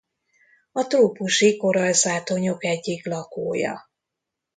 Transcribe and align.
A 0.71 0.83
trópusi 0.87 1.57
korallzátonyok 1.57 2.65
egyik 2.65 3.05
lakója. 3.05 3.89